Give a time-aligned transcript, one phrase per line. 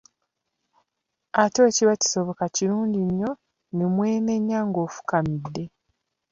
[1.41, 3.31] Ate bwe kiba kisoboka, kirungi nnyo
[3.75, 5.63] ne weemenya ng'ofukamidde.